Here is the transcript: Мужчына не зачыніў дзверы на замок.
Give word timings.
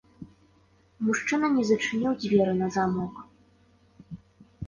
Мужчына 1.09 1.49
не 1.57 1.63
зачыніў 1.71 2.13
дзверы 2.23 2.53
на 2.63 2.67
замок. 2.79 3.13